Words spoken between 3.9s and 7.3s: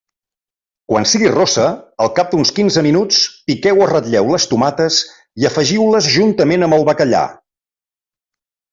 ratlleu les tomates i afegiu-les juntament amb el bacallà.